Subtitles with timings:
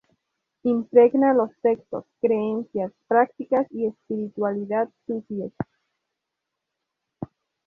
[0.63, 5.53] Impregna los textos, creencias, prácticas y espiritualidad sufíes.